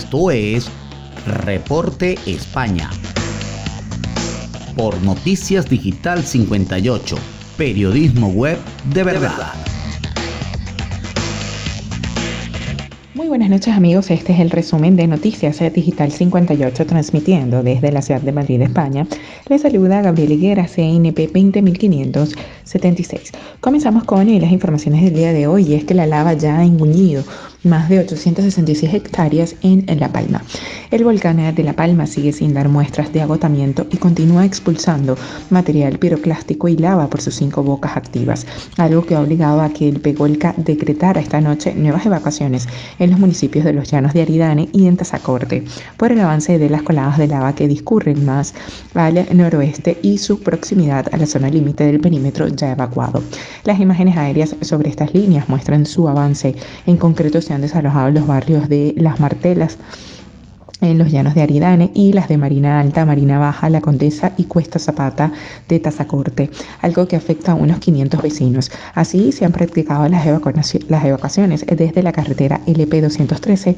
Esto 0.00 0.30
es 0.30 0.66
Reporte 1.44 2.16
España. 2.24 2.88
Por 4.74 4.98
Noticias 5.02 5.68
Digital 5.68 6.24
58, 6.24 7.16
periodismo 7.58 8.28
web 8.28 8.56
de 8.94 9.04
verdad. 9.04 9.52
Muy 13.12 13.28
buenas 13.28 13.50
noches 13.50 13.74
amigos, 13.74 14.10
este 14.10 14.32
es 14.32 14.40
el 14.40 14.48
resumen 14.48 14.96
de 14.96 15.06
Noticias 15.06 15.60
Digital 15.74 16.10
58 16.10 16.86
transmitiendo 16.86 17.62
desde 17.62 17.92
la 17.92 18.00
ciudad 18.00 18.22
de 18.22 18.32
Madrid, 18.32 18.62
España. 18.62 19.06
Les 19.50 19.60
saluda 19.60 20.00
Gabriel 20.00 20.32
Higuera, 20.32 20.66
CNP 20.66 21.28
20576. 21.28 23.32
Comenzamos 23.60 24.04
con 24.04 24.40
las 24.40 24.50
informaciones 24.50 25.04
del 25.04 25.12
día 25.12 25.34
de 25.34 25.46
hoy 25.46 25.64
y 25.64 25.74
es 25.74 25.84
que 25.84 25.92
la 25.92 26.06
lava 26.06 26.32
ya 26.32 26.58
ha 26.58 26.64
enguñido 26.64 27.22
más 27.64 27.88
de 27.88 28.00
866 28.00 28.94
hectáreas 28.94 29.54
en 29.62 29.84
La 29.98 30.08
Palma. 30.08 30.42
El 30.90 31.04
volcán 31.04 31.54
de 31.54 31.62
La 31.62 31.74
Palma 31.74 32.06
sigue 32.06 32.32
sin 32.32 32.54
dar 32.54 32.68
muestras 32.68 33.12
de 33.12 33.20
agotamiento 33.20 33.86
y 33.90 33.98
continúa 33.98 34.44
expulsando 34.44 35.16
material 35.50 35.98
piroclástico 35.98 36.68
y 36.68 36.76
lava 36.76 37.08
por 37.08 37.20
sus 37.20 37.34
cinco 37.34 37.62
bocas 37.62 37.96
activas, 37.96 38.46
algo 38.76 39.04
que 39.04 39.14
ha 39.14 39.20
obligado 39.20 39.60
a 39.60 39.70
que 39.70 39.88
el 39.88 40.00
Pegolca 40.00 40.54
decretara 40.56 41.20
esta 41.20 41.40
noche 41.40 41.74
nuevas 41.74 42.06
evacuaciones 42.06 42.66
en 42.98 43.10
los 43.10 43.20
municipios 43.20 43.64
de 43.64 43.72
los 43.72 43.90
Llanos 43.90 44.14
de 44.14 44.22
Aridane 44.22 44.68
y 44.72 44.86
en 44.86 44.96
Tazacorte 44.96 45.64
por 45.96 46.12
el 46.12 46.20
avance 46.20 46.58
de 46.58 46.70
las 46.70 46.82
coladas 46.82 47.18
de 47.18 47.28
lava 47.28 47.54
que 47.54 47.68
discurren 47.68 48.24
más 48.24 48.54
al 48.94 49.26
noroeste 49.36 49.98
y 50.02 50.18
su 50.18 50.40
proximidad 50.40 51.06
a 51.12 51.16
la 51.16 51.26
zona 51.26 51.48
límite 51.48 51.84
del 51.84 52.00
perímetro 52.00 52.48
ya 52.48 52.72
evacuado. 52.72 53.22
Las 53.64 53.80
imágenes 53.80 54.16
aéreas 54.16 54.56
sobre 54.60 54.88
estas 54.90 55.14
líneas 55.14 55.48
muestran 55.48 55.86
su 55.86 56.08
avance, 56.08 56.54
en 56.86 56.96
concreto 56.96 57.40
se 57.50 57.54
han 57.54 57.62
desalojado 57.62 58.12
los 58.12 58.28
barrios 58.28 58.68
de 58.68 58.94
Las 58.96 59.18
Martelas, 59.18 59.76
en 60.80 60.98
los 60.98 61.10
llanos 61.10 61.34
de 61.34 61.42
Aridane 61.42 61.90
y 61.94 62.12
las 62.12 62.28
de 62.28 62.38
Marina 62.38 62.80
Alta, 62.80 63.04
Marina 63.04 63.38
Baja, 63.38 63.70
La 63.70 63.80
Condesa 63.80 64.32
y 64.36 64.44
Cuesta 64.44 64.78
Zapata 64.78 65.32
de 65.68 65.80
Tazacorte, 65.80 66.50
algo 66.80 67.06
que 67.06 67.16
afecta 67.16 67.52
a 67.52 67.54
unos 67.54 67.78
500 67.78 68.22
vecinos. 68.22 68.70
Así 68.94 69.32
se 69.32 69.44
han 69.44 69.52
practicado 69.52 70.08
las, 70.08 70.26
evacuaciones 70.26 71.64
desde 71.66 72.02
la 72.02 72.12
carretera 72.12 72.60
LP213 72.66 73.76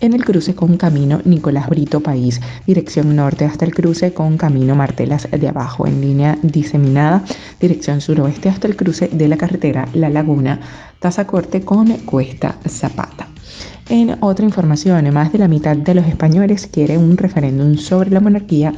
en 0.00 0.12
el 0.12 0.24
cruce 0.24 0.54
con 0.54 0.76
Camino 0.76 1.20
Nicolás 1.24 1.68
Brito 1.68 2.00
País, 2.00 2.40
dirección 2.66 3.14
norte 3.14 3.44
hasta 3.44 3.64
el 3.64 3.74
cruce 3.74 4.12
con 4.12 4.36
Camino 4.36 4.74
Martelas 4.74 5.28
de 5.30 5.48
abajo, 5.48 5.86
en 5.86 6.00
línea 6.00 6.38
diseminada, 6.42 7.24
dirección 7.60 8.00
suroeste 8.00 8.48
hasta 8.48 8.68
el 8.68 8.76
cruce 8.76 9.08
de 9.08 9.28
la 9.28 9.36
carretera 9.36 9.88
La 9.94 10.08
Laguna, 10.08 10.60
Tazacorte 11.00 11.62
con 11.62 11.88
Cuesta 11.98 12.56
Zapata. 12.68 13.28
En 13.90 14.18
otra 14.20 14.44
información, 14.44 15.12
más 15.14 15.32
de 15.32 15.38
la 15.38 15.48
mitad 15.48 15.74
de 15.74 15.94
los 15.94 16.06
españoles 16.06 16.68
quiere 16.70 16.98
un 16.98 17.16
referéndum 17.16 17.76
sobre 17.76 18.10
la 18.10 18.20
monarquía 18.20 18.74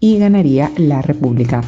y 0.00 0.18
ganaría 0.18 0.70
la 0.78 1.02
república. 1.02 1.60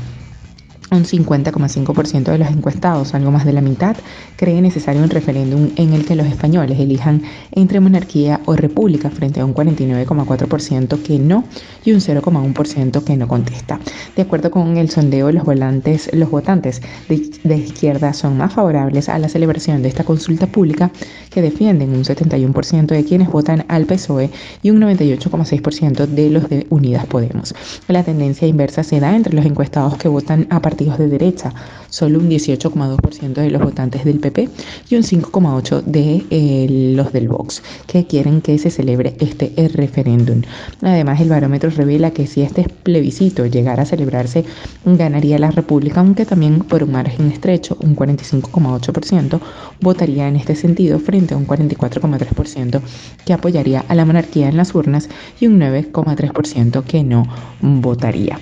Un 0.88 1.04
50,5% 1.04 2.30
de 2.30 2.38
los 2.38 2.48
encuestados, 2.48 3.14
algo 3.14 3.32
más 3.32 3.44
de 3.44 3.52
la 3.52 3.60
mitad, 3.60 3.96
cree 4.36 4.60
necesario 4.62 5.02
un 5.02 5.10
referéndum 5.10 5.70
en 5.76 5.92
el 5.92 6.04
que 6.04 6.14
los 6.14 6.26
españoles 6.26 6.78
elijan 6.78 7.22
entre 7.50 7.80
monarquía 7.80 8.40
o 8.44 8.54
república 8.54 9.10
frente 9.10 9.40
a 9.40 9.44
un 9.44 9.52
49,4% 9.52 11.02
que 11.02 11.18
no 11.18 11.44
y 11.84 11.92
un 11.92 12.00
0,1% 12.00 13.02
que 13.02 13.16
no 13.16 13.26
contesta. 13.26 13.80
De 14.14 14.22
acuerdo 14.22 14.52
con 14.52 14.76
el 14.76 14.88
sondeo, 14.90 15.32
los, 15.32 15.44
volantes, 15.44 16.08
los 16.12 16.30
votantes 16.30 16.80
de, 17.08 17.30
de 17.42 17.56
izquierda 17.56 18.12
son 18.12 18.36
más 18.36 18.52
favorables 18.52 19.08
a 19.08 19.18
la 19.18 19.28
celebración 19.28 19.82
de 19.82 19.88
esta 19.88 20.04
consulta 20.04 20.46
pública 20.46 20.92
que 21.30 21.42
defienden 21.42 21.90
un 21.90 22.04
71% 22.04 22.86
de 22.86 23.04
quienes 23.04 23.28
votan 23.28 23.64
al 23.68 23.86
PSOE 23.86 24.30
y 24.62 24.70
un 24.70 24.80
98,6% 24.80 26.06
de 26.06 26.30
los 26.30 26.48
de 26.48 26.66
Unidas 26.70 27.06
Podemos. 27.06 27.54
La 27.88 28.04
tendencia 28.04 28.46
inversa 28.46 28.84
se 28.84 29.00
da 29.00 29.16
entre 29.16 29.34
los 29.34 29.44
encuestados 29.44 29.96
que 29.96 30.08
votan 30.08 30.46
a 30.50 30.60
partidos 30.76 30.98
de 30.98 31.08
derecha, 31.08 31.54
solo 31.88 32.18
un 32.18 32.28
18,2% 32.28 33.32
de 33.32 33.50
los 33.50 33.62
votantes 33.62 34.04
del 34.04 34.20
PP 34.20 34.50
y 34.90 34.96
un 34.96 35.02
5,8% 35.02 35.82
de 35.84 36.22
eh, 36.28 36.66
los 36.94 37.14
del 37.14 37.28
Vox, 37.28 37.62
que 37.86 38.06
quieren 38.06 38.42
que 38.42 38.58
se 38.58 38.70
celebre 38.70 39.16
este 39.18 39.54
referéndum. 39.72 40.42
Además, 40.82 41.18
el 41.22 41.30
barómetro 41.30 41.70
revela 41.70 42.10
que 42.10 42.26
si 42.26 42.42
este 42.42 42.68
plebiscito 42.82 43.46
llegara 43.46 43.84
a 43.84 43.86
celebrarse, 43.86 44.44
ganaría 44.84 45.38
la 45.38 45.50
República, 45.50 46.00
aunque 46.00 46.26
también 46.26 46.58
por 46.58 46.82
un 46.82 46.92
margen 46.92 47.32
estrecho, 47.32 47.78
un 47.80 47.96
45,8% 47.96 49.40
votaría 49.80 50.28
en 50.28 50.36
este 50.36 50.56
sentido 50.56 50.98
frente 50.98 51.32
a 51.32 51.38
un 51.38 51.46
44,3% 51.46 52.82
que 53.24 53.32
apoyaría 53.32 53.82
a 53.88 53.94
la 53.94 54.04
monarquía 54.04 54.50
en 54.50 54.58
las 54.58 54.74
urnas 54.74 55.08
y 55.40 55.46
un 55.46 55.58
9,3% 55.58 56.84
que 56.84 57.02
no 57.02 57.26
votaría. 57.62 58.38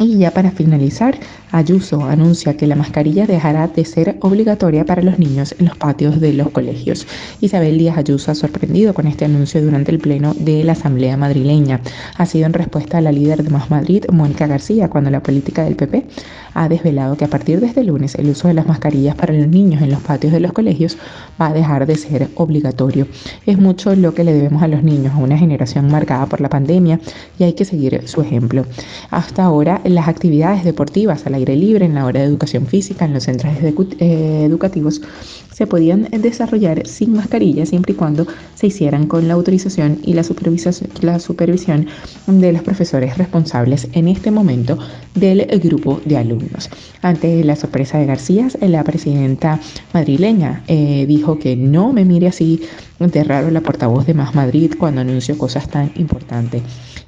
Y 0.00 0.18
ya 0.18 0.32
para 0.32 0.50
finalizar, 0.50 1.16
Ayuso 1.54 2.02
anuncia 2.02 2.56
que 2.56 2.66
la 2.66 2.74
mascarilla 2.74 3.28
dejará 3.28 3.68
de 3.68 3.84
ser 3.84 4.16
obligatoria 4.22 4.84
para 4.84 5.02
los 5.02 5.20
niños 5.20 5.54
en 5.60 5.66
los 5.66 5.76
patios 5.76 6.20
de 6.20 6.32
los 6.32 6.50
colegios. 6.50 7.06
Isabel 7.40 7.78
Díaz 7.78 7.96
Ayuso 7.96 8.32
ha 8.32 8.34
sorprendido 8.34 8.92
con 8.92 9.06
este 9.06 9.24
anuncio 9.24 9.62
durante 9.62 9.92
el 9.92 10.00
pleno 10.00 10.34
de 10.34 10.64
la 10.64 10.72
Asamblea 10.72 11.16
madrileña. 11.16 11.80
Ha 12.18 12.26
sido 12.26 12.46
en 12.46 12.54
respuesta 12.54 12.98
a 12.98 13.00
la 13.02 13.12
líder 13.12 13.44
de 13.44 13.50
Más 13.50 13.70
Madrid, 13.70 14.04
Mónica 14.10 14.48
García, 14.48 14.90
cuando 14.90 15.10
la 15.10 15.22
política 15.22 15.62
del 15.62 15.76
PP 15.76 16.04
ha 16.54 16.68
desvelado 16.68 17.16
que 17.16 17.24
a 17.24 17.28
partir 17.28 17.60
de 17.60 17.66
este 17.66 17.84
lunes 17.84 18.16
el 18.16 18.30
uso 18.30 18.48
de 18.48 18.54
las 18.54 18.66
mascarillas 18.66 19.14
para 19.14 19.32
los 19.32 19.46
niños 19.46 19.80
en 19.80 19.90
los 19.90 20.00
patios 20.00 20.32
de 20.32 20.40
los 20.40 20.52
colegios 20.52 20.96
va 21.40 21.48
a 21.48 21.52
dejar 21.52 21.86
de 21.86 21.96
ser 21.96 22.30
obligatorio. 22.34 23.06
Es 23.46 23.58
mucho 23.58 23.94
lo 23.94 24.12
que 24.12 24.24
le 24.24 24.32
debemos 24.32 24.62
a 24.64 24.68
los 24.68 24.82
niños, 24.82 25.14
a 25.14 25.18
una 25.18 25.38
generación 25.38 25.86
marcada 25.86 26.26
por 26.26 26.40
la 26.40 26.48
pandemia 26.48 26.98
y 27.38 27.44
hay 27.44 27.52
que 27.52 27.64
seguir 27.64 28.08
su 28.08 28.22
ejemplo. 28.22 28.66
Hasta 29.10 29.44
ahora, 29.44 29.80
las 29.84 30.08
actividades 30.08 30.64
deportivas 30.64 31.26
al 31.26 31.34
libre, 31.52 31.84
en 31.84 31.94
la 31.94 32.04
hora 32.04 32.20
de 32.20 32.26
educación 32.26 32.66
física, 32.66 33.04
en 33.04 33.12
los 33.12 33.24
centros 33.24 33.52
eh, 33.62 34.44
educativos, 34.44 35.00
se 35.54 35.66
podían 35.66 36.08
desarrollar 36.10 36.86
sin 36.86 37.12
mascarilla 37.12 37.64
siempre 37.64 37.92
y 37.92 37.96
cuando 37.96 38.26
se 38.54 38.66
hicieran 38.66 39.06
con 39.06 39.28
la 39.28 39.34
autorización 39.34 39.98
y 40.02 40.14
la 40.14 40.24
supervisión, 40.24 40.74
la 41.00 41.18
supervisión 41.20 41.86
de 42.26 42.52
los 42.52 42.62
profesores 42.62 43.16
responsables 43.16 43.88
en 43.92 44.08
este 44.08 44.30
momento 44.30 44.78
del 45.14 45.46
grupo 45.60 46.00
de 46.04 46.16
alumnos. 46.16 46.68
Ante 47.02 47.44
la 47.44 47.56
sorpresa 47.56 47.98
de 47.98 48.06
García, 48.06 48.48
la 48.60 48.82
presidenta 48.82 49.60
madrileña 49.92 50.64
eh, 50.66 51.06
dijo 51.06 51.38
que 51.38 51.56
no 51.56 51.92
me 51.92 52.04
mire 52.04 52.26
así 52.26 52.60
de 52.98 53.24
raro 53.24 53.50
la 53.50 53.60
portavoz 53.60 54.06
de 54.06 54.14
Más 54.14 54.34
Madrid 54.34 54.72
cuando 54.78 55.02
anunció 55.02 55.36
cosas 55.38 55.68
tan 55.68 55.92
importantes. 55.96 56.62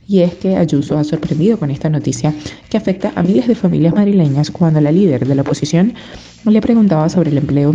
Y 0.09 0.21
es 0.21 0.34
que 0.34 0.57
Ayuso 0.57 0.97
ha 0.99 1.05
sorprendido 1.05 1.59
con 1.59 1.71
esta 1.71 1.89
noticia 1.89 2.33
que 2.71 2.77
afecta 2.77 3.13
a 3.17 3.23
miles 3.23 3.49
de 3.49 3.57
familias 3.57 3.95
madrileñas 3.95 4.51
cuando 4.51 4.81
la 4.81 4.93
líder 4.93 5.27
de 5.27 5.34
la 5.34 5.43
oposición 5.43 5.95
le 6.45 6.61
preguntaba 6.61 7.09
sobre 7.09 7.31
el 7.31 7.39
empleo 7.39 7.75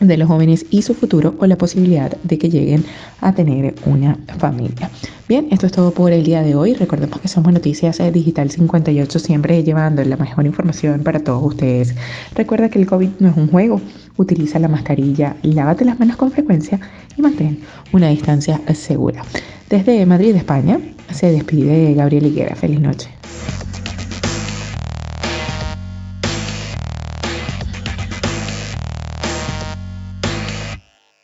de 0.00 0.16
los 0.16 0.28
jóvenes 0.28 0.66
y 0.70 0.82
su 0.82 0.94
futuro 0.94 1.34
o 1.38 1.46
la 1.46 1.56
posibilidad 1.56 2.16
de 2.22 2.38
que 2.38 2.48
lleguen 2.48 2.84
a 3.20 3.34
tener 3.34 3.74
una 3.86 4.18
familia. 4.38 4.90
Bien, 5.28 5.48
esto 5.50 5.66
es 5.66 5.72
todo 5.72 5.90
por 5.90 6.12
el 6.12 6.24
día 6.24 6.42
de 6.42 6.54
hoy. 6.54 6.74
Recordemos 6.74 7.20
que 7.20 7.28
somos 7.28 7.52
Noticias 7.52 7.98
Digital 8.12 8.50
58, 8.50 9.18
siempre 9.18 9.62
llevando 9.62 10.02
la 10.04 10.16
mejor 10.16 10.46
información 10.46 11.02
para 11.02 11.20
todos 11.20 11.42
ustedes. 11.42 11.94
Recuerda 12.34 12.68
que 12.68 12.78
el 12.78 12.86
COVID 12.86 13.10
no 13.18 13.28
es 13.28 13.36
un 13.36 13.48
juego. 13.48 13.80
Utiliza 14.16 14.58
la 14.58 14.68
mascarilla, 14.68 15.36
lávate 15.42 15.84
las 15.84 15.98
manos 15.98 16.16
con 16.16 16.30
frecuencia 16.30 16.80
y 17.16 17.22
mantén 17.22 17.60
una 17.92 18.08
distancia 18.08 18.60
segura. 18.74 19.22
Desde 19.68 20.06
Madrid, 20.06 20.34
España, 20.34 20.80
se 21.12 21.30
despide 21.30 21.94
Gabriel 21.94 22.26
Higuera. 22.26 22.56
Feliz 22.56 22.80
noche. 22.80 23.10